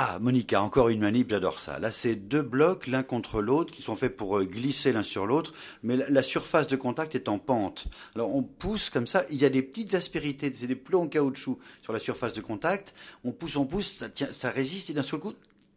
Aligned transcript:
Ah, 0.00 0.20
Monica, 0.20 0.62
encore 0.62 0.90
une 0.90 1.00
manip, 1.00 1.28
j'adore 1.28 1.58
ça. 1.58 1.80
Là, 1.80 1.90
c'est 1.90 2.14
deux 2.14 2.42
blocs 2.42 2.86
l'un 2.86 3.02
contre 3.02 3.42
l'autre 3.42 3.72
qui 3.72 3.82
sont 3.82 3.96
faits 3.96 4.16
pour 4.16 4.38
euh, 4.38 4.44
glisser 4.44 4.92
l'un 4.92 5.02
sur 5.02 5.26
l'autre, 5.26 5.52
mais 5.82 5.96
la, 5.96 6.22
surface 6.22 6.68
de 6.68 6.76
contact 6.76 7.16
est 7.16 7.28
en 7.28 7.40
pente. 7.40 7.88
Alors, 8.14 8.32
on 8.32 8.44
pousse 8.44 8.90
comme 8.90 9.08
ça, 9.08 9.24
il 9.28 9.38
y 9.38 9.44
a 9.44 9.48
des 9.48 9.60
petites 9.60 9.96
aspérités, 9.96 10.52
c'est 10.54 10.68
des 10.68 10.76
plombs 10.76 11.02
en 11.02 11.08
caoutchouc 11.08 11.58
sur 11.82 11.92
la 11.92 11.98
surface 11.98 12.32
de 12.32 12.40
contact. 12.40 12.94
On 13.24 13.32
pousse, 13.32 13.56
on 13.56 13.66
pousse, 13.66 13.88
ça, 13.88 14.08
tient, 14.08 14.32
ça 14.32 14.52
résiste 14.52 14.88
et 14.88 14.92
d'un 14.92 15.02
seul 15.02 15.18
coup, 15.18 15.32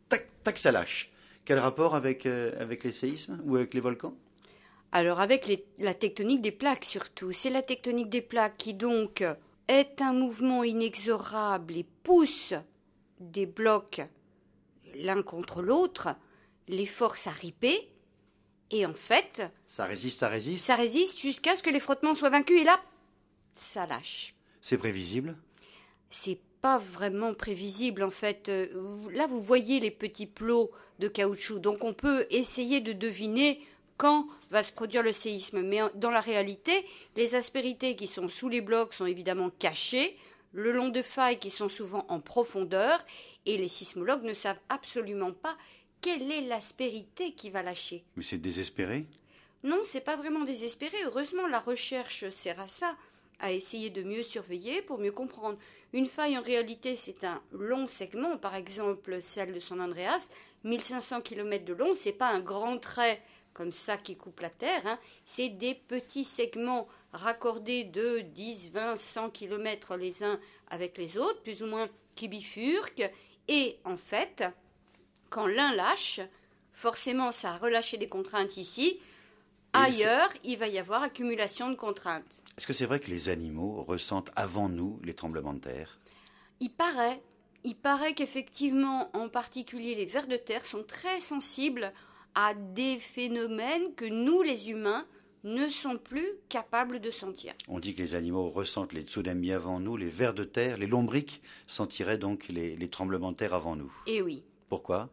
tac, 0.07 0.27
tac, 0.43 0.59
ça 0.59 0.71
lâche. 0.71 1.11
Quel 1.43 1.57
rapport 1.57 1.95
avec, 1.95 2.27
euh, 2.27 2.51
avec 2.59 2.83
les 2.83 2.91
séismes 2.91 3.41
ou 3.43 3.55
avec 3.55 3.73
les 3.73 3.81
volcans? 3.81 4.13
Alors, 4.91 5.19
avec 5.19 5.51
la 5.79 5.95
tectonique 5.95 6.43
des 6.43 6.51
plaques 6.51 6.85
surtout. 6.85 7.31
C'est 7.31 7.49
la 7.49 7.63
tectonique 7.63 8.09
des 8.09 8.21
plaques 8.21 8.57
qui 8.57 8.75
donc 8.75 9.23
est 9.67 9.99
un 9.99 10.13
mouvement 10.13 10.63
inexorable 10.63 11.75
et 11.75 11.87
pousse 12.03 12.53
des 13.21 13.45
blocs 13.45 14.01
l'un 14.95 15.21
contre 15.23 15.61
l'autre, 15.61 16.09
les 16.67 16.85
forces 16.85 17.27
à 17.27 17.31
riper, 17.31 17.89
et 18.71 18.85
en 18.85 18.93
fait... 18.93 19.43
Ça 19.67 19.85
résiste, 19.85 20.19
ça 20.19 20.27
résiste 20.27 20.65
Ça 20.65 20.75
résiste 20.75 21.19
jusqu'à 21.19 21.55
ce 21.55 21.63
que 21.63 21.69
les 21.69 21.79
frottements 21.79 22.15
soient 22.15 22.29
vaincus, 22.29 22.61
et 22.61 22.63
là, 22.63 22.81
ça 23.53 23.85
lâche. 23.85 24.33
C'est 24.61 24.77
prévisible? 24.77 25.37
C'est 26.09 26.39
pas 26.61 26.77
vraiment 26.77 27.33
prévisible, 27.33 28.03
en 28.03 28.11
fait. 28.11 28.49
Euh, 28.49 28.67
là, 29.11 29.27
vous 29.27 29.41
voyez 29.41 29.79
les 29.79 29.91
petits 29.91 30.27
plots 30.27 30.71
de 30.99 31.07
caoutchouc, 31.07 31.59
donc 31.59 31.83
on 31.83 31.93
peut 31.93 32.27
essayer 32.29 32.79
de 32.79 32.93
deviner 32.93 33.59
quand 33.97 34.27
va 34.49 34.63
se 34.63 34.71
produire 34.71 35.03
le 35.03 35.13
séisme. 35.13 35.61
Mais 35.61 35.79
dans 35.95 36.11
la 36.11 36.21
réalité, 36.21 36.85
les 37.15 37.35
aspérités 37.35 37.95
qui 37.95 38.07
sont 38.07 38.27
sous 38.27 38.49
les 38.49 38.61
blocs 38.61 38.93
sont 38.93 39.05
évidemment 39.05 39.49
cachées, 39.49 40.17
le 40.53 40.71
long 40.71 40.89
de 40.89 41.01
failles 41.01 41.39
qui 41.39 41.49
sont 41.49 41.69
souvent 41.69 42.05
en 42.09 42.19
profondeur, 42.19 43.03
et 43.45 43.57
les 43.57 43.67
sismologues 43.67 44.23
ne 44.23 44.33
savent 44.33 44.59
absolument 44.69 45.31
pas 45.31 45.57
quelle 46.01 46.31
est 46.31 46.41
l'aspérité 46.41 47.33
qui 47.33 47.49
va 47.49 47.63
lâcher. 47.63 48.03
Mais 48.15 48.23
c'est 48.23 48.37
désespéré? 48.37 49.05
Non, 49.63 49.81
c'est 49.83 50.01
pas 50.01 50.15
vraiment 50.15 50.43
désespéré. 50.43 50.97
Heureusement, 51.05 51.47
la 51.47 51.59
recherche 51.59 52.29
sert 52.29 52.59
à 52.59 52.67
ça, 52.67 52.95
à 53.39 53.51
essayer 53.51 53.89
de 53.89 54.03
mieux 54.03 54.23
surveiller 54.23 54.81
pour 54.81 54.97
mieux 54.97 55.11
comprendre. 55.11 55.57
Une 55.93 56.07
faille, 56.07 56.37
en 56.37 56.41
réalité, 56.41 56.95
c'est 56.95 57.23
un 57.23 57.41
long 57.51 57.85
segment, 57.87 58.37
par 58.37 58.55
exemple 58.55 59.21
celle 59.21 59.53
de 59.53 59.59
San 59.59 59.81
Andreas, 59.81 60.29
1500 60.63 61.21
km 61.21 61.65
de 61.65 61.73
long, 61.73 61.93
c'est 61.93 62.13
pas 62.13 62.29
un 62.29 62.39
grand 62.39 62.77
trait 62.77 63.21
comme 63.53 63.71
ça 63.71 63.97
qui 63.97 64.15
coupe 64.15 64.39
la 64.39 64.49
terre, 64.49 64.81
hein. 64.85 64.99
c'est 65.25 65.49
des 65.49 65.75
petits 65.75 66.23
segments 66.23 66.87
raccordés 67.13 67.83
de 67.83 68.19
10, 68.19 68.71
20, 68.71 68.97
100 68.97 69.29
km 69.31 69.95
les 69.95 70.23
uns 70.23 70.39
avec 70.69 70.97
les 70.97 71.17
autres, 71.17 71.41
plus 71.41 71.63
ou 71.63 71.67
moins 71.67 71.89
qui 72.15 72.27
bifurquent, 72.27 73.09
et 73.47 73.79
en 73.83 73.97
fait, 73.97 74.43
quand 75.29 75.45
l'un 75.45 75.73
lâche, 75.75 76.21
forcément 76.71 77.31
ça 77.31 77.53
a 77.53 77.57
relâché 77.57 77.97
des 77.97 78.07
contraintes 78.07 78.57
ici, 78.57 78.99
ailleurs 79.73 80.31
il 80.43 80.57
va 80.57 80.67
y 80.67 80.79
avoir 80.79 81.03
accumulation 81.03 81.69
de 81.69 81.75
contraintes. 81.75 82.43
Est-ce 82.57 82.67
que 82.67 82.73
c'est 82.73 82.85
vrai 82.85 82.99
que 82.99 83.09
les 83.09 83.29
animaux 83.29 83.83
ressentent 83.83 84.31
avant 84.35 84.69
nous 84.69 84.99
les 85.03 85.13
tremblements 85.13 85.53
de 85.53 85.59
terre? 85.59 85.99
Il 86.59 86.69
paraît. 86.69 87.21
Il 87.63 87.75
paraît 87.75 88.13
qu'effectivement, 88.13 89.09
en 89.15 89.29
particulier 89.29 89.95
les 89.95 90.05
vers 90.05 90.27
de 90.27 90.35
terre, 90.35 90.65
sont 90.65 90.83
très 90.83 91.19
sensibles 91.19 91.93
à 92.35 92.53
des 92.53 92.97
phénomènes 92.97 93.93
que 93.95 94.05
nous, 94.05 94.41
les 94.41 94.69
humains, 94.69 95.05
ne 95.43 95.69
sont 95.69 95.97
plus 95.97 96.27
capables 96.49 96.99
de 96.99 97.11
sentir. 97.11 97.53
On 97.67 97.79
dit 97.79 97.95
que 97.95 98.01
les 98.01 98.15
animaux 98.15 98.49
ressentent 98.49 98.93
les 98.93 99.01
tsunamis 99.01 99.51
avant 99.51 99.79
nous, 99.79 99.97
les 99.97 100.09
vers 100.09 100.33
de 100.33 100.43
terre, 100.43 100.77
les 100.77 100.87
lombriques 100.87 101.41
sentiraient 101.67 102.17
donc 102.17 102.47
les, 102.49 102.89
tremblements 102.89 103.31
de 103.31 103.37
terre 103.37 103.53
avant 103.53 103.75
nous. 103.75 103.91
Eh 104.07 104.21
oui. 104.21 104.43
Pourquoi? 104.69 105.09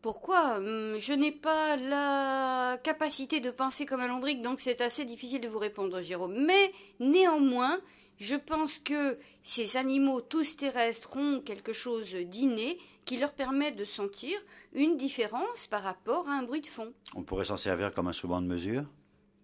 Pourquoi? 0.00 0.56
Hum, 0.58 0.96
Je 0.98 1.12
n'ai 1.12 1.32
pas 1.32 1.76
la 1.76 2.78
capacité 2.82 3.40
de 3.40 3.50
penser 3.50 3.86
comme 3.86 4.00
un 4.00 4.08
lombric, 4.08 4.42
donc 4.42 4.60
c'est 4.60 4.80
assez 4.80 5.04
difficile 5.04 5.40
de 5.40 5.48
vous 5.48 5.58
répondre, 5.58 6.00
Jérôme. 6.02 6.44
Mais 6.44 6.72
néanmoins, 6.98 7.78
je 8.18 8.34
pense 8.34 8.78
que 8.78 9.18
ces 9.42 9.76
animaux 9.76 10.20
tous 10.20 10.56
terrestres 10.56 11.16
ont 11.16 11.40
quelque 11.40 11.72
chose 11.72 12.14
d'inné 12.14 12.78
qui 13.04 13.18
leur 13.18 13.32
permet 13.32 13.72
de 13.72 13.84
sentir 13.84 14.38
une 14.72 14.96
différence 14.96 15.66
par 15.66 15.82
rapport 15.82 16.28
à 16.28 16.32
un 16.32 16.42
bruit 16.42 16.60
de 16.60 16.66
fond. 16.66 16.92
On 17.14 17.22
pourrait 17.22 17.46
s'en 17.46 17.56
servir 17.56 17.92
comme 17.92 18.08
instrument 18.08 18.40
de 18.40 18.46
mesure? 18.46 18.84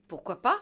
Pourquoi 0.08 0.41
pas 0.41 0.58